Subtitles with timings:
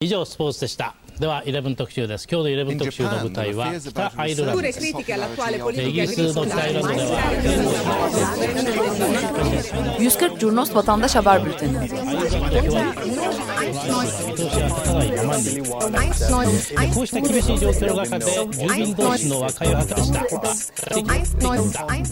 [0.00, 7.18] 以上スポーツでしたでは11特集です今日の11特集の舞台は北アイルランドですイギリスの北アイルランドでは
[9.98, 11.78] 140 Curnos Vatandaş Haber Bülteni.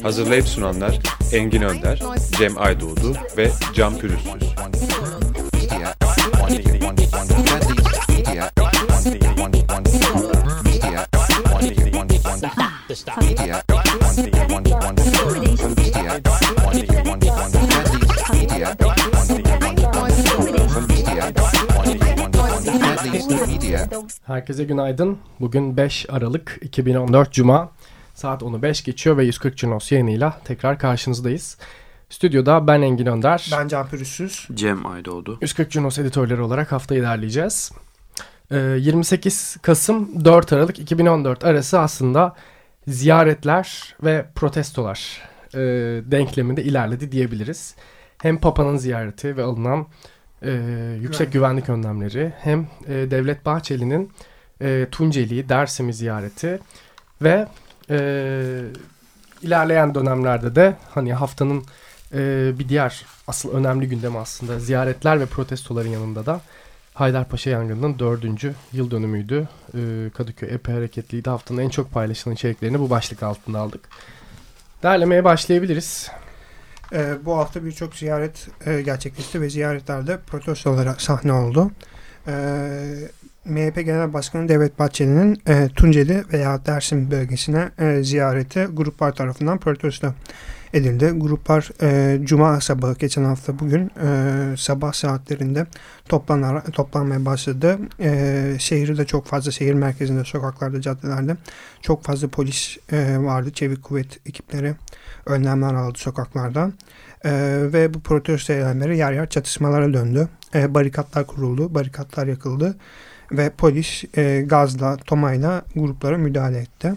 [0.03, 0.99] Hazırlayıp sunanlar
[1.33, 2.01] Engin Önder,
[2.39, 4.33] Cem Aydoğdu ve Can Pürüzsüz.
[24.27, 25.19] Herkese günaydın.
[25.41, 27.73] Bugün 5 Aralık 2014 Cuma.
[28.15, 31.59] Saat 10'u 5 geçiyor ve 140 Cunos yayınıyla tekrar karşınızdayız.
[32.09, 33.51] Stüdyoda ben Engin Önder.
[33.53, 34.49] Ben Can Pürüzsüz.
[34.55, 35.39] Cem Aydoğdu.
[35.41, 37.73] 140 Cunos editörleri olarak hafta ilerleyeceğiz.
[38.51, 42.35] 28 Kasım 4 Aralık 2014 arası aslında
[42.89, 45.23] ziyaretler ve protestolar
[45.55, 45.59] e,
[46.11, 47.75] denkleminde ilerledi diyebiliriz.
[48.19, 49.87] Hem Papa'nın ziyareti ve alınan
[50.43, 50.51] e,
[51.01, 51.33] yüksek evet.
[51.33, 54.13] güvenlik önlemleri hem e, Devlet Bahçeli'nin
[54.61, 56.59] e, Tunceli, Dersim'i ziyareti
[57.23, 57.49] ve
[57.91, 57.99] e,
[59.43, 61.65] ilerleyen dönemlerde de hani haftanın
[62.15, 66.41] e, bir diğer asıl önemli gündemi aslında ziyaretler ve protestoların yanında da
[66.97, 69.49] Haydarpaşa yangınının dördüncü yıl dönümüydü.
[69.75, 71.31] E, Kadıköy epey hareketliydi.
[71.31, 73.89] Haftanın en çok paylaşılan içeriklerini bu başlık altında aldık.
[74.83, 76.11] Derlemeye başlayabiliriz.
[76.93, 81.71] E, bu hafta birçok ziyaret e, gerçekleşti ve ziyaretlerde protestolara sahne oldu.
[82.27, 82.35] E,
[83.49, 90.15] MHP Genel Başkanı Devlet Bahçeli'nin e, Tunceli veya Dersim bölgesine e, ziyareti gruplar tarafından protesto
[90.73, 91.13] edildi.
[91.17, 95.67] Gruplar e, Cuma sabahı geçen hafta bugün e, sabah saatlerinde
[96.09, 97.79] toplanar, toplanmaya başladı.
[98.01, 101.37] E, şehirde çok fazla şehir merkezinde sokaklarda caddelerde
[101.83, 103.51] çok fazla polis e, vardı.
[103.53, 104.75] Çevik kuvvet ekipleri
[105.27, 106.71] önlemler aldı sokaklarda.
[107.25, 107.31] E,
[107.73, 110.29] ve bu protesto eylemleri yer yer çatışmalara döndü.
[110.55, 112.77] E, barikatlar kuruldu, barikatlar yakıldı
[113.33, 116.95] ve polis e, gazla, tomayla gruplara müdahale etti.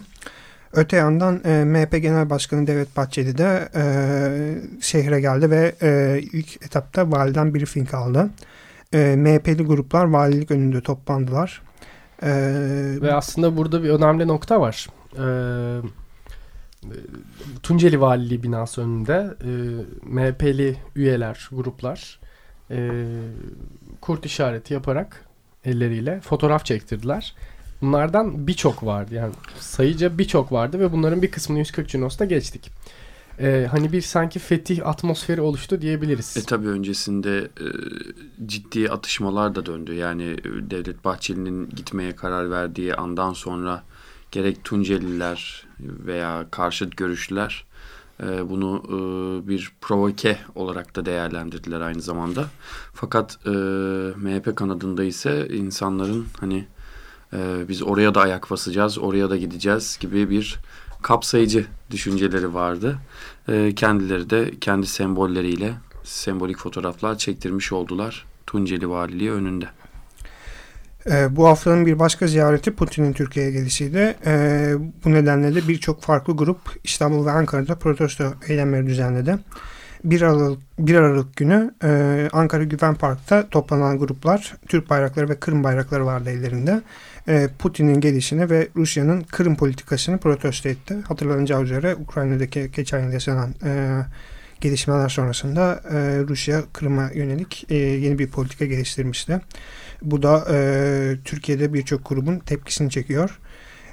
[0.72, 3.82] Öte yandan e, MHP Genel Başkanı Devlet Bahçeli de e,
[4.80, 8.30] şehre geldi ve e, ilk etapta validen briefing aldı.
[8.92, 11.62] E, MHP'li gruplar valilik önünde toplandılar.
[12.22, 12.30] E,
[13.02, 14.88] ve aslında burada bir önemli nokta var.
[15.16, 15.24] E,
[17.62, 19.50] Tunceli Valiliği binası önünde e,
[20.02, 22.20] MHP'li üyeler, gruplar
[22.70, 22.90] e,
[24.00, 25.29] kurt işareti yaparak
[25.64, 27.34] elleriyle fotoğraf çektirdiler.
[27.82, 29.14] Bunlardan birçok vardı.
[29.14, 32.70] Yani sayıca birçok vardı ve bunların bir kısmını 140 Cunos'ta geçtik.
[33.40, 36.36] Ee, hani bir sanki fetih atmosferi oluştu diyebiliriz.
[36.36, 37.66] E tabi öncesinde e,
[38.46, 39.94] ciddi atışmalar da döndü.
[39.94, 43.82] Yani e, Devlet Bahçeli'nin gitmeye karar verdiği andan sonra
[44.30, 47.64] gerek Tunceliler veya karşıt görüşlüler
[48.22, 52.46] bunu e, bir provoke olarak da değerlendirdiler aynı zamanda.
[52.94, 53.50] Fakat e,
[54.16, 56.66] MHP kanadında ise insanların hani
[57.32, 60.58] e, biz oraya da ayak basacağız, oraya da gideceğiz gibi bir
[61.02, 62.98] kapsayıcı düşünceleri vardı.
[63.76, 69.68] Kendileri de kendi sembolleriyle sembolik fotoğraflar çektirmiş oldular Tunceli Valiliği önünde.
[71.06, 74.14] E, bu haftanın bir başka ziyareti Putin'in Türkiye'ye gelişiydi.
[74.26, 74.72] E,
[75.04, 79.38] bu nedenle de birçok farklı grup İstanbul ve Ankara'da protesto eylemleri düzenledi.
[80.04, 85.64] 1 Aralık, 1 Aralık günü e, Ankara Güven Park'ta toplanan gruplar Türk bayrakları ve Kırım
[85.64, 86.82] bayrakları vardı ellerinde.
[87.28, 90.96] E, Putin'in gelişini ve Rusya'nın Kırım politikasını protesto etti.
[91.08, 94.00] Hatırlanacağı üzere Ukrayna'daki geçen yıl yaşanan e,
[94.60, 95.82] gelişmeler sonrasında
[96.28, 99.40] Rusya Kırım'a yönelik yeni bir politika geliştirmişti.
[100.02, 103.40] Bu da e, Türkiye'de birçok grubun tepkisini çekiyor.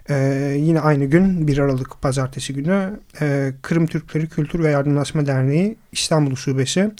[0.10, 5.78] Ee, yine aynı gün 1 Aralık Pazartesi günü e, Kırım Türkleri Kültür ve Yardımlaşma Derneği
[5.92, 6.92] İstanbul Şubesi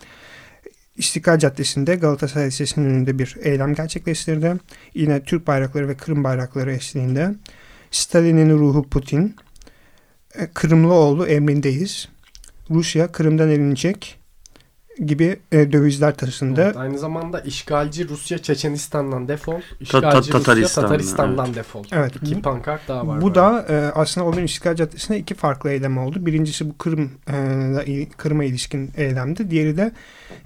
[0.98, 4.54] İstiklal Caddesi'nde Galatasaray Lisesi'nin önünde bir eylem gerçekleştirdi.
[4.94, 7.36] Yine Türk bayrakları ve Kırım bayrakları eşliğinde
[7.92, 9.36] Stalin'in ruhu Putin,
[10.36, 12.10] e, Kırımlıoğlu emrindeyiz.
[12.70, 14.20] Rusya Kırım'dan elinecek
[15.06, 16.62] gibi e, dövizler taşındı.
[16.62, 21.56] Evet, aynı zamanda işgalci Rusya Çeçenistan'dan defol, işgalci ta, ta, Rusya Tataristan'dan evet.
[21.56, 21.84] defol.
[21.92, 22.16] Evet.
[22.16, 23.22] İki pankart daha var.
[23.22, 23.36] Bu böyle.
[23.36, 26.26] da e, aslında o gün İstiklal Caddesi'nde iki farklı eylem oldu.
[26.26, 27.12] Birincisi bu Kırım
[27.88, 29.52] e, Kırım'a ilişkin eylemdi.
[29.52, 29.92] Diğeri de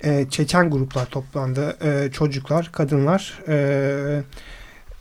[0.04, 1.78] e, Çeçen gruplar toplandı.
[1.82, 4.24] E, çocuklar, kadınlar e,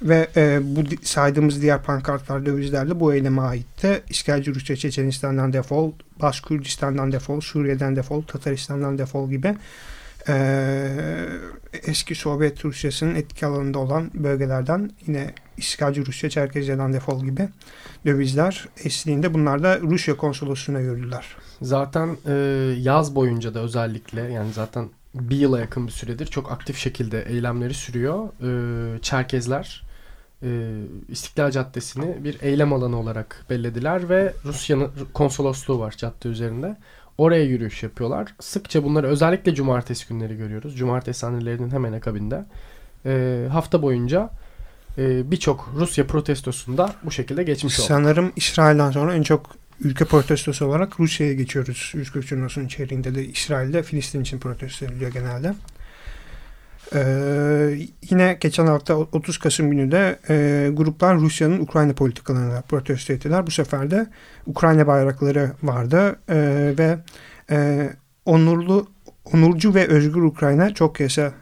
[0.03, 4.03] ve e, bu saydığımız diğer pankartlar dövizlerle bu eyleme aitti.
[4.11, 5.93] İşgalci Rusya Çeçenistan'dan defol,
[6.23, 9.55] Baş Kürdistan'dan defol, Suriye'den defol, Tataristan'dan defol gibi
[10.29, 10.87] e,
[11.87, 17.49] eski Sovyet Rusyası'nın etki alanında olan bölgelerden yine işgalci Rusya, Çerkezya'dan defol gibi
[18.07, 21.37] dövizler eşliğinde bunlar da Rusya konsolosluğuna yürüdüler.
[21.63, 22.33] Zaten e,
[22.79, 27.75] yaz boyunca da özellikle yani zaten bir yıla yakın bir süredir çok aktif şekilde eylemleri
[27.75, 28.29] sürüyor.
[28.97, 29.90] E, Çerkezler
[30.43, 36.77] e, İstiklal Caddesi'ni bir eylem alanı olarak bellediler ve Rusya'nın konsolosluğu var cadde üzerinde.
[37.19, 38.35] Oraya yürüyüş yapıyorlar.
[38.41, 40.77] Sıkça bunları özellikle cumartesi günleri görüyoruz.
[40.77, 42.45] Cumartesi annelerinin hemen akabinde.
[43.07, 44.31] E, hafta boyunca
[44.99, 47.87] e, birçok Rusya protestosunda bu şekilde geçmiş oldu.
[47.89, 49.51] Sanırım İsrail'den sonra en çok
[49.81, 51.93] ülke protestosu olarak Rusya'ya geçiyoruz.
[51.95, 55.55] 140 Cumhurbaşkanı'nın içeriğinde de İsrail'de Filistin için protesto ediliyor genelde.
[56.95, 57.79] Ee,
[58.11, 63.47] yine geçen hafta 30 Kasım günü de e, gruplar Rusya'nın Ukrayna politikalarını protesto ettiler.
[63.47, 64.07] Bu sefer de
[64.47, 66.37] Ukrayna bayrakları vardı e,
[66.79, 66.99] ve
[67.51, 67.91] e,
[68.25, 68.87] onurlu,
[69.33, 71.33] onurcu ve özgür Ukrayna çok yasa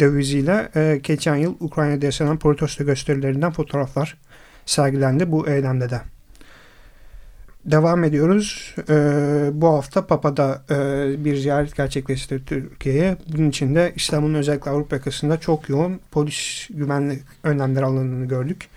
[0.00, 4.18] döviziyle e, geçen yıl Ukrayna'da yaşanan protesto gösterilerinden fotoğraflar
[4.66, 6.00] sergilendi bu eylemde de.
[7.64, 8.74] Devam ediyoruz.
[8.88, 13.16] Ee, bu hafta Papa'da e, bir ziyaret gerçekleştirdi Türkiye'ye.
[13.32, 18.68] Bunun için de İslam'ın özellikle Avrupa yakasında çok yoğun polis güvenlik önlemleri alındığını gördük.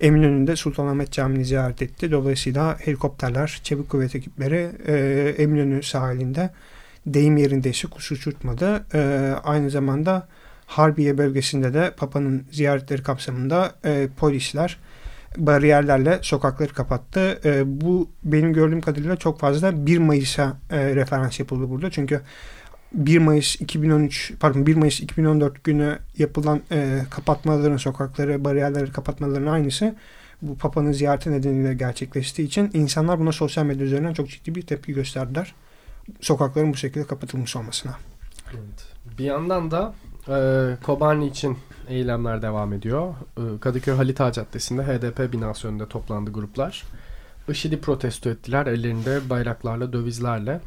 [0.00, 2.10] Eminönü'nde Sultanahmet Camii'ni ziyaret etti.
[2.10, 4.94] Dolayısıyla helikopterler, çevik kuvvet ekipleri e,
[5.38, 6.50] Eminönü sahilinde
[7.06, 8.84] deyim yerindeyse kuş uçurtmadı.
[8.94, 10.28] E, aynı zamanda
[10.66, 14.78] Harbiye bölgesinde de Papa'nın ziyaretleri kapsamında e, polisler
[15.36, 17.40] bariyerlerle sokakları kapattı.
[17.44, 21.90] E, bu benim gördüğüm kadarıyla çok fazla 1 Mayıs'a e, referans yapıldı burada.
[21.90, 22.20] Çünkü
[22.92, 29.94] 1 Mayıs 2013 pardon 1 Mayıs 2014 günü yapılan e, kapatmaların sokakları bariyerleri kapatmaların aynısı
[30.42, 34.92] bu Papa'nın ziyareti nedeniyle gerçekleştiği için insanlar buna sosyal medya üzerinden çok ciddi bir tepki
[34.92, 35.54] gösterdiler.
[36.20, 37.92] Sokakların bu şekilde kapatılmış olmasına.
[38.50, 38.86] Evet.
[39.18, 39.94] Bir yandan da
[40.28, 40.36] e,
[40.82, 41.58] Kobani için
[41.88, 43.14] eylemler devam ediyor.
[43.38, 46.84] Ee, Kadıköy Halit Ağa Caddesi'nde HDP binası önünde toplandı gruplar.
[47.48, 50.60] IŞİD'i protesto ettiler ellerinde bayraklarla, dövizlerle.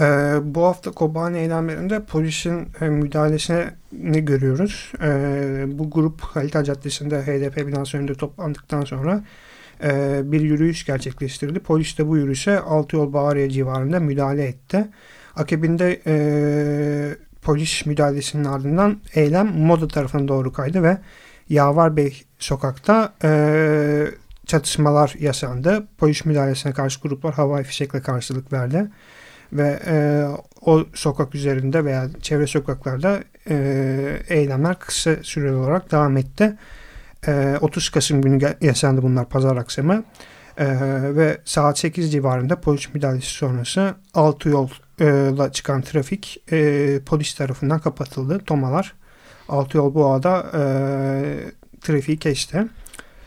[0.00, 0.04] Ee,
[0.42, 4.92] bu hafta Kobani eylemlerinde polisin e, müdahalesini görüyoruz.
[5.02, 9.24] Ee, bu grup Halit Ağa Caddesi'nde HDP binası önünde toplandıktan sonra
[9.84, 11.60] e, bir yürüyüş gerçekleştirdi.
[11.60, 14.88] Polis de bu yürüyüşe Altıyol Bağırya civarında müdahale etti.
[15.36, 16.14] Akabinde e,
[17.42, 20.98] polis müdahalesinin ardından eylem Moda tarafına doğru kaydı ve
[21.48, 24.06] Yavar Bey sokakta e,
[24.46, 25.86] çatışmalar yaşandı.
[25.98, 28.90] Polis müdahalesine karşı gruplar havai fişekle karşılık verdi.
[29.52, 30.24] Ve e,
[30.60, 36.56] o sokak üzerinde veya çevre sokaklarda e, eylemler kısa süreli olarak devam etti.
[37.26, 40.04] E, 30 Kasım günü yaşandı bunlar pazar akşamı.
[40.58, 40.66] E,
[41.16, 44.68] ve saat 8 civarında polis müdahalesi sonrası altı yol
[45.06, 48.38] la çıkan trafik e, polis tarafından kapatıldı.
[48.46, 48.94] Tomalar
[49.48, 50.62] altı yol boğada e,
[51.80, 52.66] trafiği geçti.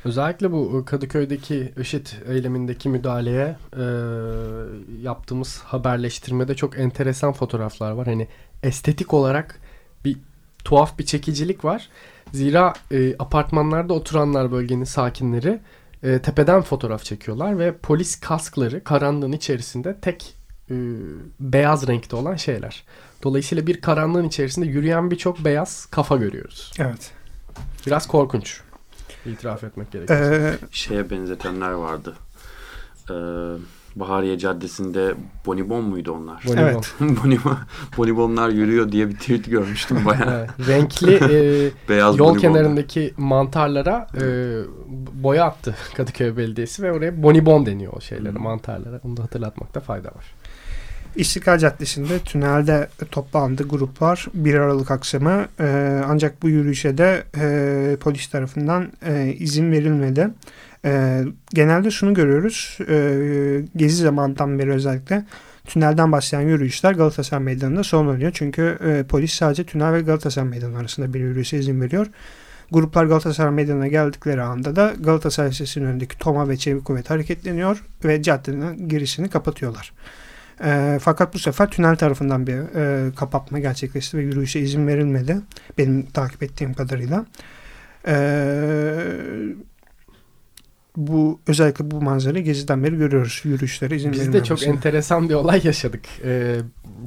[0.05, 3.85] Özellikle bu Kadıköy'deki IŞİD eylemindeki müdahaleye e,
[5.01, 8.07] yaptığımız haberleştirmede çok enteresan fotoğraflar var.
[8.07, 8.27] Hani
[8.63, 9.59] estetik olarak
[10.05, 10.17] bir
[10.63, 11.89] tuhaf bir çekicilik var.
[12.33, 15.59] Zira e, apartmanlarda oturanlar bölgenin sakinleri
[16.03, 20.35] e, tepeden fotoğraf çekiyorlar ve polis kaskları karanlığın içerisinde tek
[20.71, 20.75] e,
[21.39, 22.83] beyaz renkte olan şeyler.
[23.23, 26.71] Dolayısıyla bir karanlığın içerisinde yürüyen birçok beyaz kafa görüyoruz.
[26.79, 27.11] Evet.
[27.87, 28.61] Biraz korkunç.
[29.25, 30.19] İtiraf etmek gerekiyor.
[30.21, 32.15] Ee, Şeye benzetenler vardı.
[33.09, 33.13] Ee,
[33.95, 36.43] Bahariye Caddesi'nde Bonibon muydu onlar?
[36.47, 36.63] Bonibon.
[36.63, 36.93] Evet.
[37.23, 37.57] Bonibon,
[37.97, 40.47] Bonibonlar yürüyor diye bir tweet görmüştüm bayağı.
[40.57, 40.67] evet.
[40.67, 42.41] Renkli e, Beyaz yol bonibonlar.
[42.41, 44.23] kenarındaki mantarlara e,
[45.23, 48.43] boya attı Kadıköy Belediyesi ve oraya Bonibon deniyor o şeylere, hmm.
[48.43, 48.99] mantarlara.
[49.03, 50.25] Onu da hatırlatmakta fayda var.
[51.15, 58.27] İstiklal Caddesi'nde tünelde toplandı gruplar 1 Aralık akşamı e, ancak bu yürüyüşe de e, polis
[58.27, 60.29] tarafından e, izin verilmedi.
[60.85, 61.21] E,
[61.53, 65.25] genelde şunu görüyoruz e, gezi zamanından beri özellikle
[65.65, 68.31] tünelden başlayan yürüyüşler Galatasaray Meydanı'nda sonlanıyor.
[68.35, 72.07] Çünkü e, polis sadece tünel ve Galatasaray Meydanı arasında bir yürüyüşe izin veriyor.
[72.71, 78.21] Gruplar Galatasaray Meydanı'na geldikleri anda da Galatasaray Lisesi'nin önündeki Toma ve Çevik Kuvvet hareketleniyor ve
[78.21, 79.93] caddenin girişini kapatıyorlar.
[80.63, 85.37] E, fakat bu sefer tünel tarafından bir e, kapatma gerçekleşti ve yürüyüşe izin verilmedi.
[85.77, 87.25] Benim takip ettiğim kadarıyla.
[88.07, 88.15] E,
[90.97, 93.41] bu özellikle bu manzarayı geziden beri görüyoruz.
[93.43, 96.05] Yürüyüşlere izin Biz de çok enteresan bir olay yaşadık.
[96.23, 96.55] E,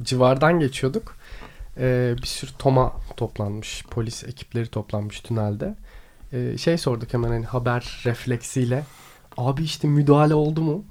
[0.03, 1.15] civardan geçiyorduk.
[1.77, 3.83] E, bir sürü toma toplanmış.
[3.91, 5.75] Polis ekipleri toplanmış tünelde.
[6.33, 8.83] E, şey sorduk hemen hani haber refleksiyle.
[9.37, 10.85] Abi işte müdahale oldu mu?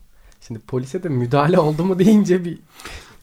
[0.49, 2.59] Şimdi polise de müdahale oldu mu deyince bir,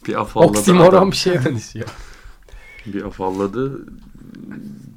[0.07, 1.87] bir oksimoron bir şeye dönüşüyor.
[2.85, 3.85] Bir afalladı.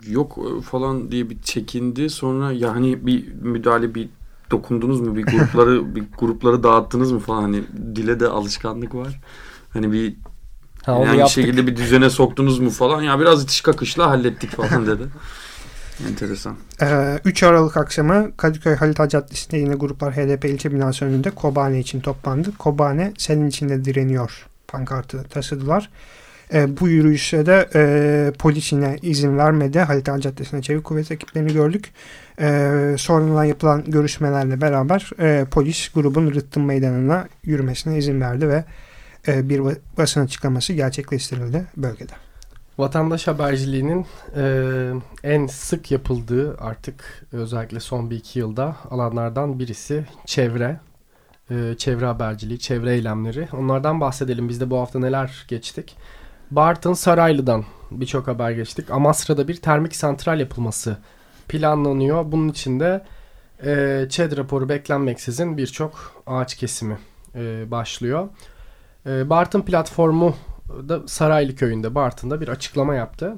[0.08, 2.10] Yok falan diye bir çekindi.
[2.10, 4.08] Sonra yani bir müdahale bir
[4.50, 7.62] dokundunuz mu bir grupları bir grupları dağıttınız mı falan hani
[7.96, 9.20] dile de alışkanlık var.
[9.72, 10.16] Hani bir
[10.82, 11.34] ha, yani yaptık.
[11.34, 15.02] şekilde bir düzene soktunuz mu falan ya biraz itiş kakışla hallettik falan dedi.
[16.06, 16.56] Enteresan.
[16.82, 22.00] Ee, 3 Aralık akşamı Kadıköy Halita Caddesi'nde yine gruplar HDP ilçe binası önünde Kobane için
[22.00, 22.56] toplandı.
[22.58, 25.90] Kobane senin içinde direniyor pankartı taşıdılar.
[26.52, 29.78] E, bu yürüyüşe de e, polis yine izin vermedi.
[29.78, 31.92] Halit Caddesi'ne çevik kuvvet ekiplerini gördük.
[32.40, 38.64] E, sonradan yapılan görüşmelerle beraber e, polis grubun Rıttın Meydanı'na yürümesine izin verdi ve
[39.28, 39.62] e, bir
[39.98, 42.27] basın açıklaması gerçekleştirildi bölgede.
[42.78, 44.06] Vatandaş haberciliğinin
[44.36, 44.92] e,
[45.24, 50.80] en sık yapıldığı artık özellikle son bir iki yılda alanlardan birisi çevre,
[51.50, 53.48] e, çevre haberciliği, çevre eylemleri.
[53.52, 54.48] Onlardan bahsedelim.
[54.48, 55.96] Biz de bu hafta neler geçtik?
[56.50, 58.90] Bartın Saraylı'dan birçok haber geçtik.
[58.90, 60.96] Amasra'da bir termik santral yapılması
[61.48, 62.32] planlanıyor.
[62.32, 63.04] Bunun için de
[63.64, 66.98] e, ÇED raporu beklenmeksizin birçok ağaç kesimi
[67.34, 68.28] e, başlıyor.
[69.06, 70.34] E, Bartın platformu
[70.68, 73.36] da Saraylı köyünde Bartın'da bir açıklama yaptı.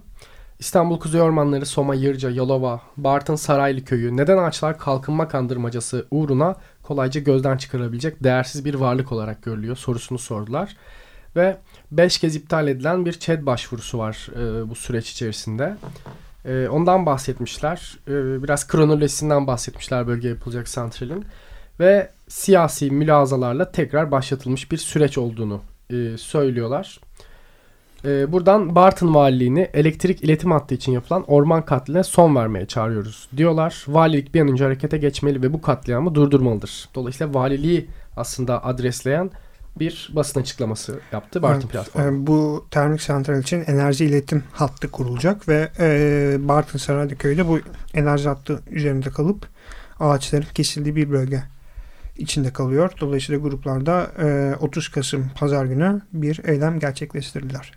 [0.59, 7.21] İstanbul Kuzey Ormanları, Soma, Yırca, Yalova, Bartın Saraylı Köyü neden ağaçlar kalkınma kandırmacası uğruna kolayca
[7.21, 10.77] gözden çıkarabilecek değersiz bir varlık olarak görülüyor sorusunu sordular.
[11.37, 11.57] Ve
[11.91, 15.77] 5 kez iptal edilen bir ÇED başvurusu var e, bu süreç içerisinde.
[16.45, 17.99] E, ondan bahsetmişler.
[18.09, 21.25] E, biraz kronolojisinden bahsetmişler bölge yapılacak santralin.
[21.81, 25.61] Ve siyasi mülazalarla tekrar başlatılmış bir süreç olduğunu
[25.91, 27.01] e, söylüyorlar.
[28.04, 33.85] E, buradan Bartın Valiliğini elektrik iletim hattı için yapılan orman katline son vermeye çağırıyoruz diyorlar.
[33.88, 36.88] Valilik bir an önce harekete geçmeli ve bu katliamı durdurmalıdır.
[36.95, 39.30] Dolayısıyla valiliği aslında adresleyen
[39.78, 42.23] bir basın açıklaması yaptı Bartın evet, platformu.
[42.23, 47.61] E, bu termik santral için enerji iletim hattı kurulacak ve e, Bartın Saraylı köyde bu
[47.95, 49.47] enerji hattı üzerinde kalıp
[50.00, 51.42] ağaçların kesildiği bir bölge
[52.19, 52.92] içinde kalıyor.
[53.00, 57.73] Dolayısıyla gruplarda e, 30 Kasım pazar günü bir eylem gerçekleştirdiler.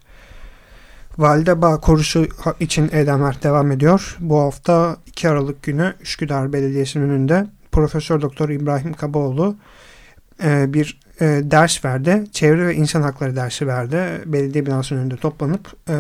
[1.18, 2.28] Valide Bağ korusu
[2.60, 4.18] için eylemler devam ediyor.
[4.20, 9.56] Bu hafta 2 Aralık günü Üsküdar Belediyesi'nin önünde Profesör Doktor İbrahim Kabaoğlu
[10.44, 12.24] e, bir e, ders verdi.
[12.32, 14.22] Çevre ve insan hakları dersi verdi.
[14.26, 15.96] Belediye binasının önünde toplanıp e,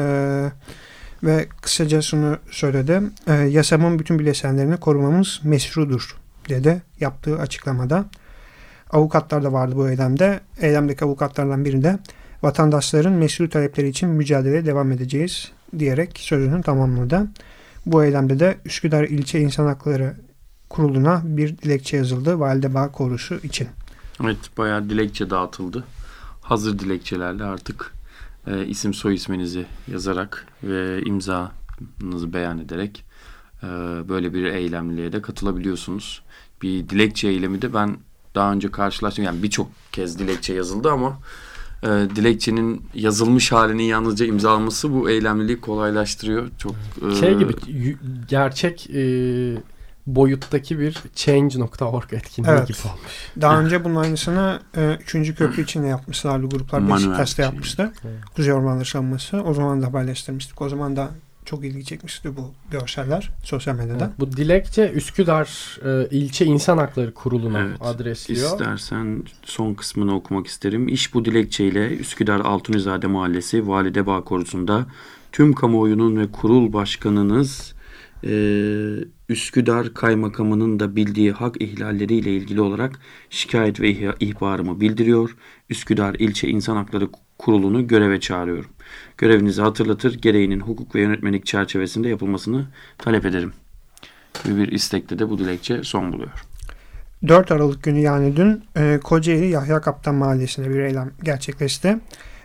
[1.24, 3.02] ve kısaca şunu söyledi.
[3.50, 6.18] Yasamın bütün bileşenlerini korumamız meşrudur
[6.50, 8.06] dedi yaptığı açıklamada.
[8.90, 10.40] Avukatlar da vardı bu eylemde.
[10.62, 12.00] Eylemdeki avukatlardan biri de
[12.44, 17.28] vatandaşların meşru talepleri için mücadeleye devam edeceğiz diyerek sözünü tamamladı.
[17.86, 20.16] Bu eylemde de Üsküdar İlçe İnsan Hakları
[20.70, 23.68] Kurulu'na bir dilekçe yazıldı Validebağ Korusu için.
[24.24, 25.84] Evet bayağı dilekçe dağıtıldı.
[26.42, 27.94] Hazır dilekçelerle artık
[28.48, 33.06] e, isim soy isminizi yazarak ve imzanızı beyan ederek
[33.64, 33.68] e,
[34.10, 36.22] böyle bir eylemliğe de katılabiliyorsunuz.
[36.62, 37.98] Bir dilekçe eylemi de ben
[38.36, 39.26] daha önce karşılaştım.
[39.26, 41.20] Yani birçok kez dilekçe yazıldı ama
[41.84, 46.48] e, dilekçenin yazılmış halinin yalnızca imzalaması bu eylemliliği kolaylaştırıyor.
[46.58, 46.76] Çok
[47.12, 47.54] e, şey gibi
[48.28, 49.04] gerçek e,
[50.08, 52.68] boyuttaki bir change.org etkinliği evet.
[52.68, 53.32] gibi olmuş.
[53.42, 55.36] Daha önce bunun aynısını e, 3.
[55.36, 56.90] köprü için de yapmışlardı gruplar.
[56.90, 57.46] Beşiktaş'ta şey.
[57.46, 57.92] yapmıştı.
[58.06, 58.26] Evet.
[58.36, 59.42] Kuzey Ormanları Savunması.
[59.42, 60.62] O zaman da haberleştirmiştik.
[60.62, 61.10] O zaman da
[61.46, 64.06] çok ilgi çekmişti bu görseller sosyal medyada.
[64.06, 68.52] Evet, bu dilekçe Üsküdar e, İlçe İnsan Hakları Kurulu'na evet, adresliyor.
[68.52, 70.88] İstersen son kısmını okumak isterim.
[70.88, 74.86] İş bu dilekçeyle Üsküdar Altunizade Mahallesi Valide Bağ Korusu'nda
[75.32, 77.74] tüm kamuoyunun ve kurul başkanınız
[78.24, 78.34] e,
[79.30, 83.00] Üsküdar Kaymakamı'nın da bildiği hak ihlalleriyle ilgili olarak
[83.30, 83.90] şikayet ve
[84.20, 85.36] ihbarımı bildiriyor.
[85.70, 88.72] Üsküdar İlçe İnsan Hakları Kurulu'nu göreve çağırıyorum.
[89.18, 92.66] Görevinizi hatırlatır, gereğinin hukuk ve yönetmelik çerçevesinde yapılmasını
[92.98, 93.54] talep ederim.
[94.48, 96.46] Ve bir istekte de bu dilekçe son buluyor.
[97.28, 101.98] 4 Aralık günü yani dün e, Kocaeli Yahya Kaptan Mahallesi'nde bir eylem gerçekleşti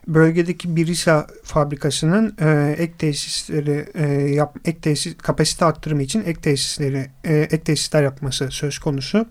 [0.08, 7.06] bölgedeki Birisa fabrikasının e, ek tesisleri e, yap, ek tesis kapasite arttırımı için ek tesisleri
[7.24, 9.26] e, ek tesisler yapması söz konusu.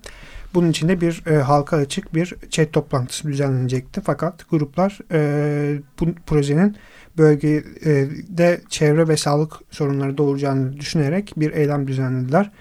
[0.53, 4.01] Bunun için de bir e, halka açık bir chat toplantısı düzenlenecekti.
[4.01, 6.77] Fakat gruplar e, bu projenin
[7.17, 12.51] bölgede çevre ve sağlık sorunları doğuracağını düşünerek bir eylem düzenlediler.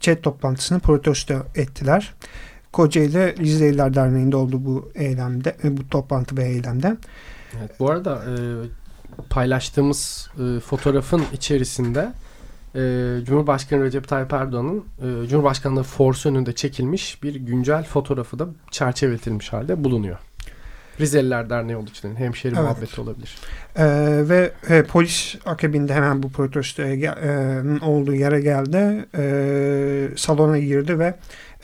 [0.00, 2.14] Chat toplantısını protesto ettiler.
[2.72, 6.96] Kocaeli Rizeliler Derneği'nde oldu bu eylemde, bu toplantı ve eylemde.
[7.58, 8.34] Evet, bu arada e,
[9.30, 12.12] paylaştığımız e, fotoğrafın içerisinde
[12.74, 12.80] e,
[13.24, 19.84] Cumhurbaşkanı Recep Tayyip Erdoğan'ın e, Cumhurbaşkanlığı forsu önünde çekilmiş bir güncel fotoğrafı da çerçeveletilmiş halde
[19.84, 20.18] bulunuyor.
[21.00, 22.62] Rizeliler Derneği olduğu için hemşeri evet.
[22.62, 23.36] muhabbeti olabilir.
[23.76, 23.84] Ee,
[24.28, 29.06] ve e, polis akabinde hemen bu protestoya e, olduğu yere geldi.
[29.18, 31.14] E, salona girdi ve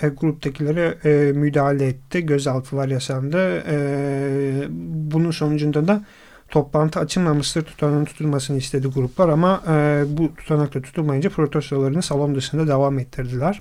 [0.03, 2.27] e, gruptakilere e, müdahale etti.
[2.27, 3.63] Gözaltılar yaşandı.
[3.69, 4.67] E,
[5.11, 6.05] bunun sonucunda da
[6.49, 12.99] toplantı açılmamıştır tutanağın tutulmasını istedi gruplar ama e, bu tutanakta tutulmayınca protestolarını salon dışında devam
[12.99, 13.61] ettirdiler.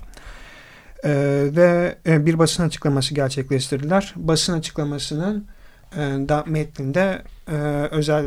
[1.04, 1.10] E,
[1.56, 4.14] ve e, bir basın açıklaması gerçekleştirdiler.
[4.16, 5.46] Basın açıklamasının
[5.92, 7.56] e, da metninde e,
[7.90, 8.24] özel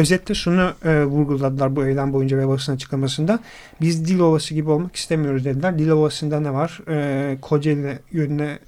[0.00, 3.38] özetle şunu e, vurguladılar bu eylem boyunca ve basın açıklamasında.
[3.80, 5.78] Biz dil ovası gibi olmak istemiyoruz dediler.
[5.78, 6.80] Dil ovasında ne var?
[6.88, 8.58] E, Kocaeli yönüne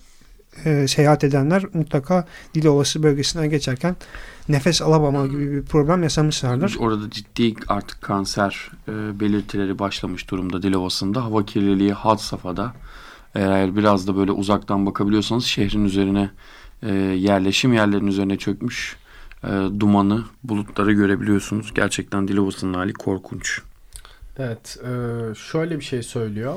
[0.65, 3.97] e, seyahat edenler mutlaka dil ovası bölgesinden geçerken
[4.49, 6.77] nefes alamama gibi bir problem yaşamışlardır.
[6.79, 11.25] Orada ciddi artık kanser e, belirtileri başlamış durumda Dilovası'nda.
[11.25, 12.73] Hava kirliliği had safhada.
[13.35, 16.31] Eğer biraz da böyle uzaktan bakabiliyorsanız şehrin üzerine
[16.83, 18.97] e, yerleşim yerlerinin üzerine çökmüş
[19.45, 21.75] e, dumanı, bulutları görebiliyorsunuz.
[21.75, 23.61] Gerçekten Dilovası'nın hali korkunç.
[24.39, 24.91] Evet, e,
[25.35, 26.55] şöyle bir şey söylüyor.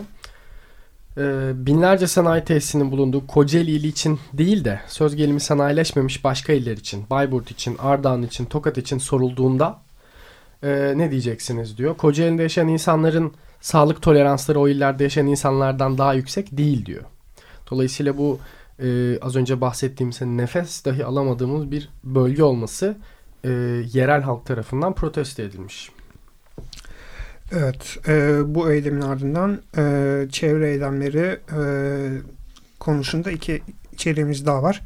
[1.18, 6.78] E, binlerce sanayi tesisinin bulunduğu Kocaeli ili için değil de söz gelimi sanayileşmemiş başka iller
[6.78, 9.80] için, Bayburt için, Ardahan için, Tokat için sorulduğunda
[10.64, 11.98] e, ne diyeceksiniz diyor.
[11.98, 17.04] Kocaeli'de yaşayan insanların sağlık toleransları o illerde yaşayan insanlardan daha yüksek değil diyor.
[17.72, 18.40] Dolayısıyla bu
[18.80, 22.98] e, az önce bahsettiğim nefes dahi alamadığımız bir bölge olması
[23.44, 23.50] e,
[23.94, 25.92] yerel halk tarafından protesto edilmiş.
[27.52, 31.62] Evet, e, bu eylemin ardından e, çevre eylemleri e,
[32.80, 33.62] konusunda iki
[33.94, 34.82] içeriğimiz daha var.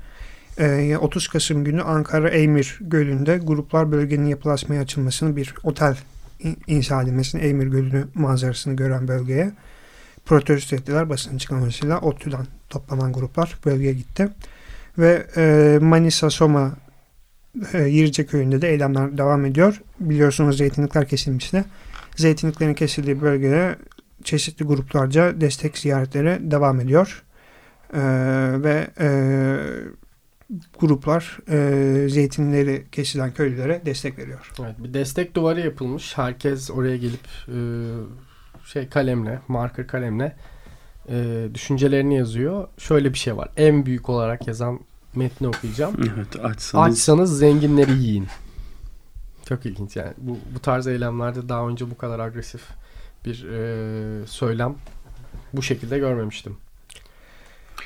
[0.58, 5.98] E, 30 Kasım günü Ankara Eymir Gölü'nde gruplar bölgenin yapılaşmaya açılmasını bir otel
[6.68, 9.52] inşa edilmesini Eymir Gölü'nü manzarasını gören bölgeye
[10.30, 12.00] protesto ettiler basın açıklamasıyla.
[12.00, 14.30] ODTÜ'den toplanan gruplar bölgeye gitti.
[14.98, 16.72] Ve e, Manisa Soma
[17.74, 19.82] e, Yirce köyünde de eylemler devam ediyor.
[20.00, 21.66] Biliyorsunuz zeytinlikler kesilmişti.
[22.16, 23.76] Zeytinliklerin kesildiği bölgede
[24.24, 27.24] çeşitli gruplarca destek ziyaretleri devam ediyor.
[27.94, 28.02] E,
[28.64, 29.10] ve e,
[30.80, 34.52] gruplar e, zeytinleri kesilen köylülere destek veriyor.
[34.60, 36.18] Evet, bir destek duvarı yapılmış.
[36.18, 37.58] Herkes oraya gelip e,
[38.72, 40.36] şey kalemle, marker kalemle
[41.10, 42.68] e, düşüncelerini yazıyor.
[42.78, 43.50] Şöyle bir şey var.
[43.58, 44.80] En büyük olarak yazan
[45.16, 45.96] metni okuyacağım.
[46.16, 46.94] Evet, açsanız.
[46.94, 48.28] Açsanız zenginleri yiyin.
[49.46, 50.14] Çok ilginç yani.
[50.18, 52.62] Bu, bu tarz eylemlerde daha önce bu kadar agresif
[53.26, 54.76] bir e, söylem
[55.54, 56.58] bu şekilde görmemiştim.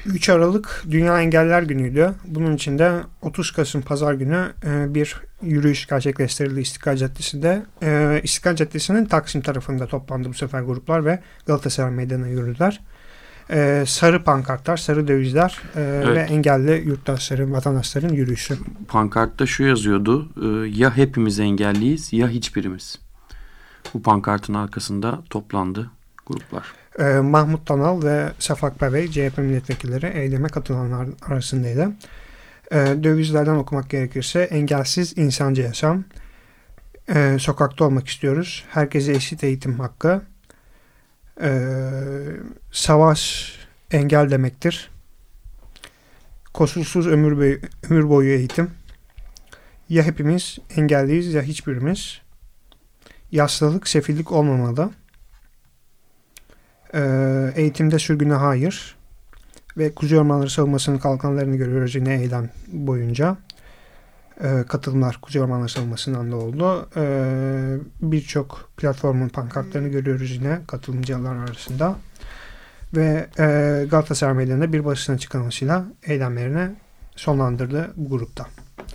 [0.05, 2.13] 3 Aralık Dünya Engeller Günü'ydü.
[2.25, 7.65] Bunun için de 30 Kasım Pazar günü e, bir yürüyüş gerçekleştirildi İstiklal Caddesi'nde.
[7.83, 12.81] E, İstiklal Caddesi'nin Taksim tarafında toplandı bu sefer gruplar ve Galatasaray Meydanı'na yürüdüler.
[13.49, 16.07] E, sarı pankartlar, sarı dövizler evet.
[16.07, 18.57] ve engelli yurttaşların, vatandaşların yürüyüşü.
[18.87, 20.29] Pankartta şu yazıyordu.
[20.77, 22.99] ya hepimiz engelliyiz ya hiçbirimiz.
[23.93, 25.91] Bu pankartın arkasında toplandı
[26.25, 31.91] gruplar e, Mahmut Tanal ve Şafak Bey CHP milletvekilleri eyleme katılanlar arasındaydı.
[32.71, 36.03] E, dövizlerden okumak gerekirse engelsiz insancı yaşam,
[37.15, 40.21] e, sokakta olmak istiyoruz, herkese eşit eğitim hakkı,
[41.41, 41.69] e,
[42.71, 43.53] savaş
[43.91, 44.91] engel demektir,
[46.53, 48.71] koşulsuz ömür boyu, ömür boyu eğitim,
[49.89, 52.21] ya hepimiz engelliyiz ya hiçbirimiz,
[53.31, 54.89] yaşlılık, sefillik olmamalı,
[56.93, 58.95] ee, eğitimde sürgüne hayır
[59.77, 63.37] ve Kuzey Ormanları savunmasının kalkanlarını görüyoruz yine eylem boyunca.
[64.43, 66.89] Ee, katılımlar Kuzey Ormanları savunmasından da oldu.
[66.97, 71.95] Ee, Birçok platformun pankartlarını görüyoruz yine katılımcılar arasında.
[72.95, 73.45] Ve e,
[73.91, 76.75] Galatasaray Meydanı'nda bir basın açıklamasıyla eylemlerini
[77.15, 78.47] sonlandırdı bu grupta.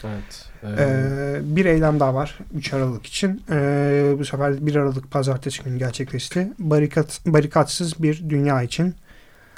[0.04, 0.47] Evet.
[0.64, 3.42] Ee, bir eylem daha var 3 Aralık için.
[3.50, 6.48] Ee, bu sefer 1 Aralık pazartesi günü gerçekleşti.
[6.58, 8.94] Barikat, barikatsız bir dünya için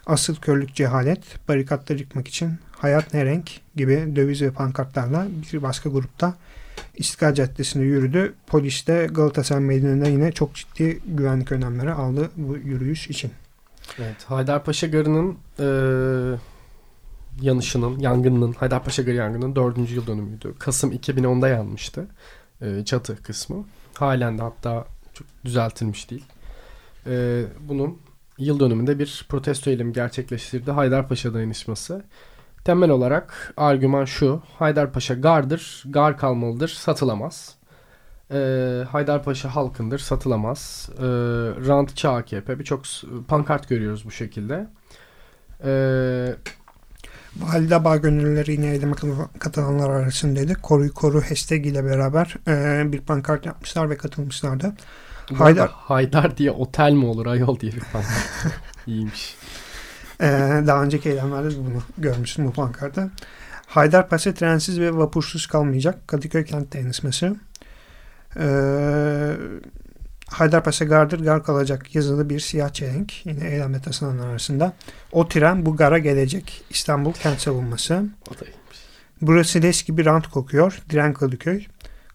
[0.06, 5.88] asıl körlük cehalet, barikatları yıkmak için hayat ne renk gibi döviz ve pankartlarla bir başka
[5.88, 6.34] grupta
[6.94, 8.34] İstiklal Caddesi'nde yürüdü.
[8.46, 13.30] Polis de Galatasaray Meydanı'nda yine çok ciddi güvenlik önlemleri aldı bu yürüyüş için.
[13.98, 15.66] Evet, Haydarpaşa Garı'nın e,
[17.40, 20.54] yanışının, yangınının, Haydarpaşa Garı yangının dördüncü yıl dönümüydü.
[20.58, 22.06] Kasım 2010'da yanmıştı
[22.62, 23.64] e, çatı kısmı.
[23.94, 26.24] Halen de hatta çok düzeltilmiş değil.
[27.06, 27.98] E, bunun
[28.38, 30.70] yıl dönümünde bir protesto eylemi gerçekleştirdi.
[30.70, 32.02] Haydarpaşa dayanışması.
[32.64, 34.42] Temel olarak argüman şu.
[34.58, 37.54] Haydarpaşa gardır, gar kalmalıdır, satılamaz.
[38.30, 38.36] E,
[38.90, 40.90] Haydarpaşa halkındır, satılamaz.
[40.98, 41.02] E,
[41.68, 42.82] rantçı AKP birçok
[43.28, 44.68] pankart görüyoruz bu şekilde.
[45.64, 45.72] E,
[47.36, 48.94] Valide Bağ gönüllüleri yine eyleme
[49.38, 50.54] katılanlar arasındaydı.
[50.54, 54.72] Koruyu Koru hashtag ile beraber e, bir pankart yapmışlar ve katılmışlardı.
[55.34, 58.14] Haydar, Haydar diye otel mi olur ayol diye bir pankart.
[58.86, 59.36] İyiymiş.
[60.20, 63.10] Ee, daha önceki eylemlerde bunu görmüştüm bu pankartta.
[63.66, 66.08] Haydarpaşa trensiz ve vapursuz kalmayacak.
[66.08, 67.36] Kadıköy kent dayanışması.
[68.36, 69.36] Ee,
[70.30, 73.26] Haydarpaşa gardır gar kalacak yazılı bir siyah çelenk.
[73.26, 74.72] Yine eylemde taşınanlar arasında.
[75.12, 76.64] O tren bu gara gelecek.
[76.70, 78.04] İstanbul kent savunması.
[79.20, 80.82] Burası leş gibi rant kokuyor.
[80.90, 81.64] Diren Kadıköy.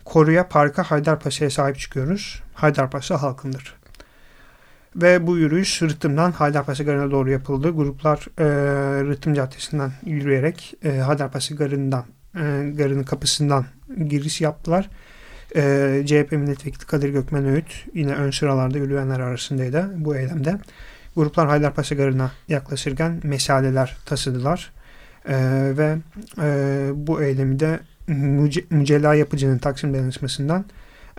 [0.05, 2.41] Koruya Parka Haydarpaşa'ya sahip çıkıyoruz.
[2.53, 3.75] Haydarpaşa halkındır.
[4.95, 7.69] Ve bu yürüyüş Rıhtım'dan Haydarpaşa Garı'na doğru yapıldı.
[7.69, 8.45] Gruplar e,
[9.03, 13.65] Rıhtım Caddesi'nden yürüyerek e, Haydarpaşa Garı'ndan e, Garı'nın kapısından
[14.07, 14.89] giriş yaptılar.
[15.55, 20.57] E, CHP Milletvekili Kadir Gökmen Öğüt yine ön sıralarda yürüyenler arasındaydı bu eylemde.
[21.15, 24.71] Gruplar Haydarpaşa Garı'na yaklaşırken mesaleler taşıdılar.
[25.27, 25.37] E,
[25.77, 25.97] ve
[26.41, 30.65] e, bu eylemi de Müce Mücella Yapıcı'nın Taksim Dayanışması'ndan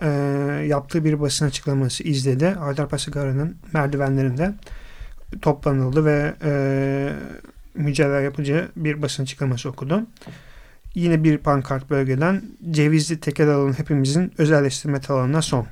[0.01, 0.07] e,
[0.67, 2.45] yaptığı bir basın açıklaması izledi.
[2.45, 4.53] Haydarpaşa Garı'nın merdivenlerinde
[5.41, 7.13] toplanıldı ve e,
[7.75, 10.03] Mücella Yapıcı bir basın açıklaması okudu.
[10.97, 15.67] Yine bir pankart bölgeden Cevizli tekel alanı hepimizin özelleştirme alanına son.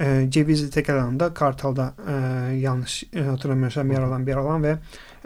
[0.00, 2.14] E, Cevizli tekel alanında Kartal'da e,
[2.54, 4.76] yanlış e, hatırlamıyorsam yer alan bir alan ve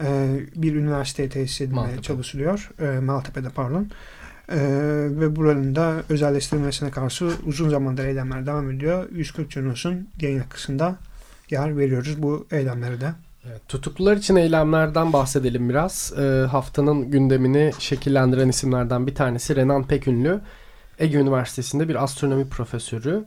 [0.02, 2.02] e, bir üniversiteye tesis edilmeye Maltepe.
[2.02, 2.70] çalışılıyor.
[2.80, 3.88] E, Maltepe'de pardon.
[4.52, 4.56] Ee,
[5.10, 9.08] ve buranın da özelleştirilmesine karşı uzun zamandır eylemler devam ediyor.
[9.12, 10.96] 140 Cunos'un yayın akısında
[11.50, 13.12] yer veriyoruz bu eylemlere de.
[13.50, 16.12] Evet, tutuklular için eylemlerden bahsedelim biraz.
[16.18, 20.40] Ee, haftanın gündemini şekillendiren isimlerden bir tanesi Renan Pekünlü.
[20.98, 23.24] Ege Üniversitesi'nde bir astronomi profesörü.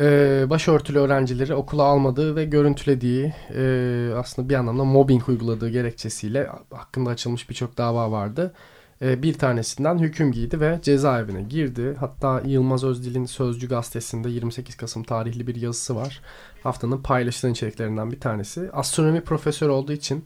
[0.00, 7.10] Ee, başörtülü öğrencileri okula almadığı ve görüntülediği e, aslında bir anlamda mobbing uyguladığı gerekçesiyle hakkında
[7.10, 8.54] açılmış birçok dava vardı.
[9.02, 11.96] E, bir tanesinden hüküm giydi ve cezaevine girdi.
[12.00, 16.20] Hatta Yılmaz Özdil'in Sözcü gazetesinde 28 Kasım tarihli bir yazısı var.
[16.62, 18.70] Haftanın paylaşılan içeriklerinden bir tanesi.
[18.72, 20.24] Astronomi profesörü olduğu için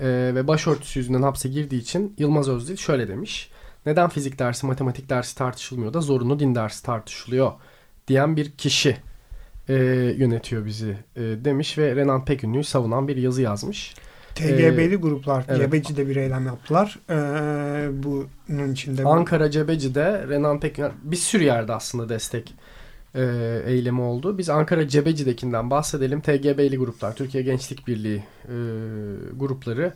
[0.00, 3.50] e, ve başörtüsü yüzünden hapse girdiği için Yılmaz Özdil şöyle demiş.
[3.86, 7.52] Neden fizik dersi, matematik dersi tartışılmıyor da zorunlu din dersi tartışılıyor
[8.08, 8.96] diyen bir kişi
[9.68, 9.74] e,
[10.16, 13.94] yönetiyor bizi e, demiş ve Renan Pekünlü'yü savunan bir yazı yazmış.
[14.34, 15.60] TGB'li ee, gruplar evet.
[15.60, 16.98] Cebeci'de bir eylem yaptılar.
[17.10, 17.14] Ee,
[18.02, 19.04] bunun içinde...
[19.04, 22.54] Ankara Cebeci'de Renan Pekin bir sürü yerde aslında destek
[23.14, 23.22] e,
[23.66, 24.38] eylemi oldu.
[24.38, 26.20] Biz Ankara Cebeci'dekinden bahsedelim.
[26.20, 28.54] TGB'li gruplar, Türkiye Gençlik Birliği e,
[29.36, 29.92] grupları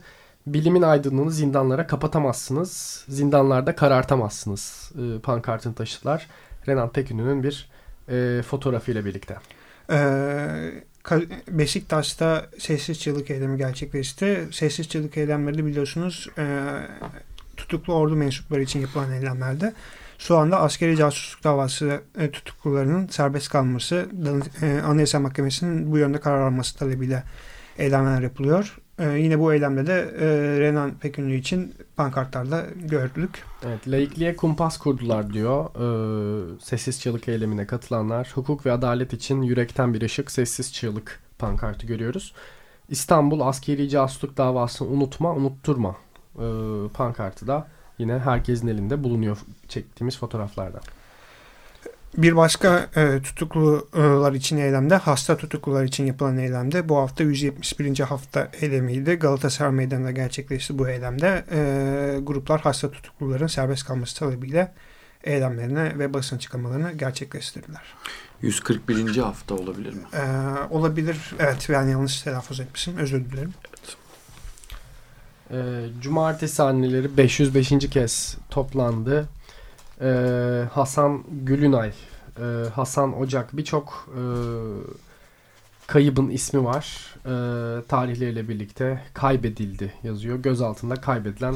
[0.47, 3.03] bilimin aydınlığını zindanlara kapatamazsınız.
[3.09, 4.91] Zindanlarda karartamazsınız.
[4.95, 6.27] E, pankartını taşıdılar.
[6.67, 7.69] Renan Pekin'in bir
[8.09, 9.37] e, fotoğrafıyla birlikte.
[9.89, 10.83] Ee,
[11.49, 14.47] Beşiktaş'ta sessiz çığlık eylemi gerçekleşti.
[14.51, 16.43] Sessiz çığlık eylemleri biliyorsunuz e,
[17.57, 19.73] tutuklu ordu mensupları için yapılan eylemlerde.
[20.17, 24.09] Şu anda askeri casusluk davası e, tutuklularının serbest kalması,
[24.61, 27.23] e, Anayasa Mahkemesi'nin bu yönde karar alması talebiyle
[27.77, 28.77] eylemler yapılıyor.
[28.99, 30.25] Ee, yine bu eylemde de e,
[30.59, 33.43] Renan Pekünlü için pankartlarda gördük.
[33.65, 35.65] Evet, laikliğe kumpas kurdular diyor.
[35.65, 38.31] Ee, sessiz çığlık eylemine katılanlar.
[38.35, 42.33] Hukuk ve adalet için yürekten bir ışık, sessiz çığlık pankartı görüyoruz.
[42.89, 45.95] İstanbul askeri casusluk davasını unutma, unutturma
[46.35, 46.45] e,
[46.93, 50.79] pankartı da yine herkesin elinde bulunuyor çektiğimiz fotoğraflarda.
[52.17, 57.99] Bir başka e, tutuklular için eylemde, hasta tutuklular için yapılan eylemde bu hafta 171.
[57.99, 59.13] hafta eylemiydi.
[59.15, 61.45] Galatasaray Meydanı'nda gerçekleşti bu eylemde.
[61.51, 64.73] E, gruplar hasta tutukluların serbest kalması talebiyle
[65.23, 67.81] eylemlerine ve basın çıkamalarını gerçekleştirdiler.
[68.41, 69.17] 141.
[69.17, 70.01] hafta olabilir mi?
[70.13, 70.23] E,
[70.69, 71.33] olabilir.
[71.39, 72.97] Evet ben yanlış telaffuz etmişim.
[72.97, 73.53] Özür dilerim.
[73.69, 73.97] Evet.
[75.51, 77.69] E, Cumartesi anneleri 505.
[77.89, 79.29] kez toplandı
[80.01, 81.91] e, Hasan Gülünay,
[82.39, 84.21] e, Hasan Ocak birçok e,
[85.87, 87.15] kaybın ismi var.
[87.25, 87.31] E,
[87.87, 90.39] tarihleriyle birlikte kaybedildi yazıyor.
[90.39, 91.55] Göz altında kaybedilen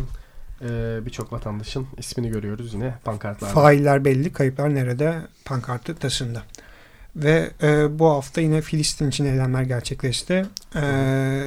[0.62, 3.54] e, birçok vatandaşın ismini görüyoruz yine pankartlarda.
[3.54, 6.42] Failler belli, kayıplar nerede pankartı taşında.
[7.16, 10.46] Ve e, bu hafta yine Filistin için eylemler gerçekleşti.
[10.76, 10.82] E,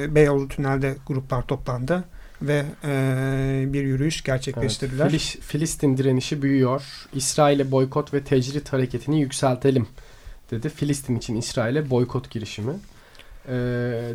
[0.09, 2.03] Beyoğlu Tünel'de gruplar toplandı
[2.47, 5.07] ve e, bir yürüyüş gerçekleştirdiler.
[5.09, 7.07] Evet, Filistin direnişi büyüyor.
[7.13, 9.87] İsrail'e boykot ve tecrit hareketini yükseltelim
[10.51, 10.69] dedi.
[10.69, 12.73] Filistin için İsrail'e boykot girişimi.
[13.49, 14.13] E,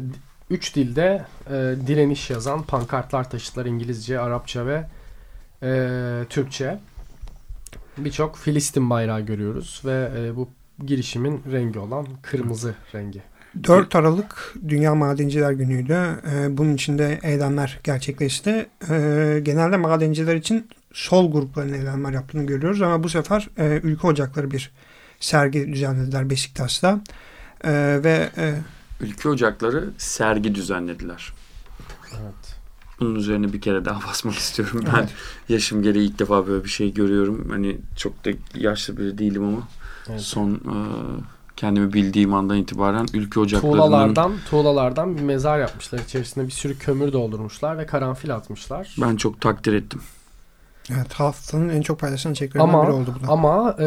[0.51, 1.53] üç dilde e,
[1.87, 4.87] direniş yazan pankartlar taşıdılar İngilizce, Arapça ve
[5.63, 6.79] e, Türkçe.
[7.99, 10.49] Birçok Filistin bayrağı görüyoruz ve e, bu
[10.87, 13.23] girişimin rengi olan kırmızı rengi.
[13.65, 15.93] 4 Aralık Dünya Madenciler Günü'ydü.
[15.93, 18.67] Ee, bunun içinde eylemler gerçekleşti.
[18.91, 24.51] Ee, genelde madenciler için sol grupların eylemler yaptığını görüyoruz ama bu sefer e, Ülke Ocakları
[24.51, 24.71] bir
[25.21, 27.01] sergi düzenlediler Beşiktaş'ta.
[27.65, 28.55] Ee, ve e,
[29.01, 31.33] Ülke Ocakları sergi düzenlediler.
[32.11, 32.57] Evet.
[33.01, 34.85] Bunun üzerine bir kere daha basmak istiyorum.
[34.87, 35.15] Ben evet.
[35.49, 37.51] yaşım gereği ilk defa böyle bir şey görüyorum.
[37.51, 39.69] Hani çok da yaşlı biri değilim ama
[40.09, 40.21] evet.
[40.21, 40.77] son e,
[41.61, 43.77] kendimi bildiğim andan itibaren ülke ocaklarının...
[43.77, 45.99] Tuğlalardan, tuğlalardan bir mezar yapmışlar.
[45.99, 48.95] İçerisine bir sürü kömür doldurmuşlar ve karanfil atmışlar.
[48.99, 50.01] Ben çok takdir ettim.
[50.91, 53.33] Evet haftanın en çok paylaşılan içeriklerinden biri oldu bu da.
[53.33, 53.87] Ama e,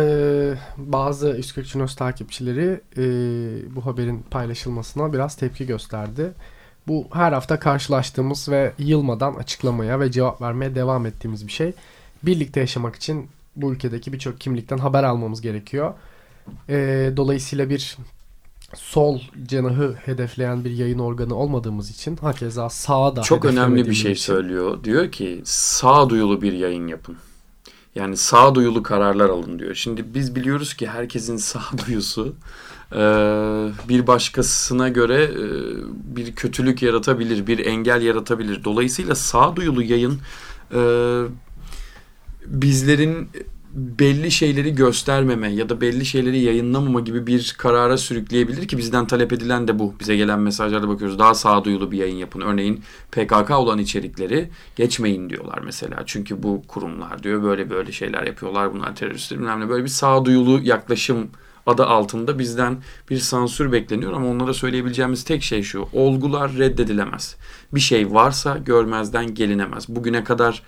[0.77, 3.05] bazı 140 Chinos takipçileri e,
[3.75, 6.31] bu haberin paylaşılmasına biraz tepki gösterdi.
[6.87, 11.73] Bu her hafta karşılaştığımız ve yılmadan açıklamaya ve cevap vermeye devam ettiğimiz bir şey.
[12.23, 15.93] Birlikte yaşamak için bu ülkedeki birçok kimlikten haber almamız gerekiyor.
[16.69, 17.97] E, dolayısıyla bir
[18.75, 24.11] sol cenahı hedefleyen bir yayın organı olmadığımız için hakeza sağa da Çok önemli bir şey
[24.11, 24.23] için.
[24.23, 24.83] söylüyor.
[24.83, 27.17] Diyor ki sağduyulu bir yayın yapın.
[27.95, 29.75] Yani sağduyulu kararlar alın diyor.
[29.75, 32.35] Şimdi biz biliyoruz ki herkesin sağduyusu
[32.91, 32.97] e,
[33.89, 35.45] bir başkasına göre e,
[36.15, 38.63] bir kötülük yaratabilir, bir engel yaratabilir.
[38.63, 40.19] Dolayısıyla sağduyulu yayın
[40.75, 40.79] e,
[42.45, 43.29] bizlerin
[43.73, 49.33] belli şeyleri göstermeme ya da belli şeyleri yayınlamama gibi bir karara sürükleyebilir ki bizden talep
[49.33, 49.93] edilen de bu.
[49.99, 51.19] Bize gelen mesajlarda bakıyoruz.
[51.19, 52.41] Daha sağduyulu bir yayın yapın.
[52.41, 56.03] Örneğin PKK olan içerikleri geçmeyin diyorlar mesela.
[56.05, 58.73] Çünkü bu kurumlar diyor böyle böyle şeyler yapıyorlar.
[58.73, 59.69] Bunlar teröristler bilmem.
[59.69, 61.29] Böyle bir sağduyulu yaklaşım
[61.65, 62.77] adı altında bizden
[63.09, 65.87] bir sansür bekleniyor ama onlara söyleyebileceğimiz tek şey şu.
[65.93, 67.35] Olgular reddedilemez.
[67.73, 69.89] Bir şey varsa görmezden gelinemez.
[69.89, 70.63] Bugüne kadar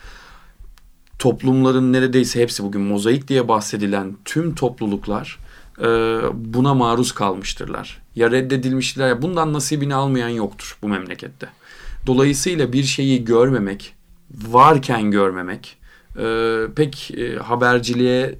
[1.20, 5.40] toplumların neredeyse hepsi bugün mozaik diye bahsedilen tüm topluluklar
[5.80, 5.86] e,
[6.34, 8.02] buna maruz kalmıştırlar.
[8.16, 11.50] Ya reddedilmişler ya bundan nasibini almayan yoktur bu memlekette.
[12.08, 13.94] Dolayısıyla bir şeyi görmemek,
[14.32, 15.78] varken görmemek
[16.20, 18.40] e, pek e, haberciliğe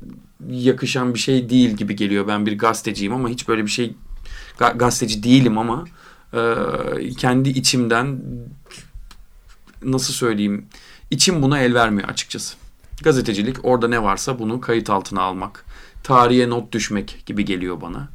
[0.50, 2.28] yakışan bir şey değil gibi geliyor.
[2.28, 3.94] Ben bir gazeteciyim ama hiç böyle bir şey
[4.58, 5.86] ga, gazeteci değilim ama
[6.34, 6.40] e,
[7.18, 8.20] kendi içimden
[9.84, 10.66] nasıl söyleyeyim
[11.12, 12.56] içim buna el vermiyor açıkçası.
[13.04, 15.66] Gazetecilik orada ne varsa bunu kayıt altına almak,
[16.04, 18.10] tarihe not düşmek gibi geliyor bana.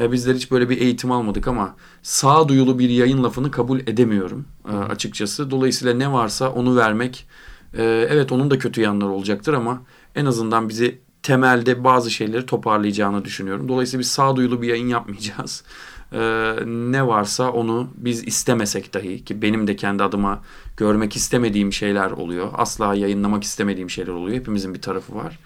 [0.00, 4.76] E, bizler hiç böyle bir eğitim almadık ama sağduyulu bir yayın lafını kabul edemiyorum e,
[4.76, 5.50] açıkçası.
[5.50, 7.26] Dolayısıyla ne varsa onu vermek,
[7.74, 9.82] e, evet onun da kötü yanları olacaktır ama
[10.14, 13.68] en azından bizi temelde bazı şeyleri toparlayacağını düşünüyorum.
[13.68, 15.64] Dolayısıyla biz sağduyulu bir yayın yapmayacağız
[16.13, 20.41] Ee, ne varsa onu biz istemesek dahi ki benim de kendi adıma
[20.77, 22.49] görmek istemediğim şeyler oluyor.
[22.53, 24.37] Asla yayınlamak istemediğim şeyler oluyor.
[24.37, 25.39] Hepimizin bir tarafı var.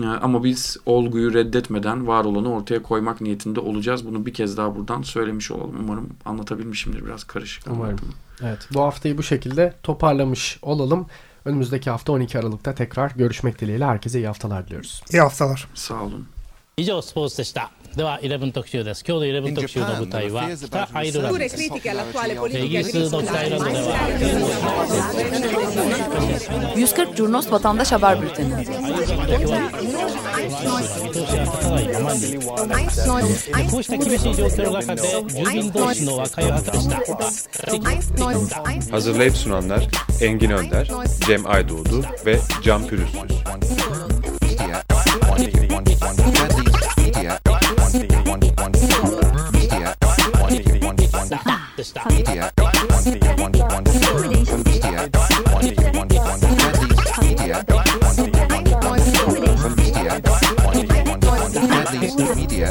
[0.00, 4.06] Ee, ama biz olguyu reddetmeden var olanı ortaya koymak niyetinde olacağız.
[4.06, 5.76] Bunu bir kez daha buradan söylemiş olalım.
[5.80, 7.64] Umarım anlatabilmişimdir biraz karışık.
[7.66, 7.90] Umarım.
[7.90, 8.14] Anlattım.
[8.42, 11.06] Evet bu haftayı bu şekilde toparlamış olalım.
[11.44, 15.02] Önümüzdeki hafta 12 Aralık'ta tekrar görüşmek dileğiyle herkese iyi haftalar diliyoruz.
[15.12, 15.68] İyi haftalar.
[15.74, 16.26] Sağ olun.
[16.78, 23.96] 以上スポーツでした では11特集です今日の11特集の舞台は北アイルランドですイギリスの北アイルランドでは
[26.76, 28.52] 140 Curnos Vatandaş Haber Bülteni
[38.90, 39.88] Hazırlayıp sunanlar
[40.20, 40.88] Engin Önder,
[41.26, 43.20] Cem Aydoğdu ve Can Pürüzsüz.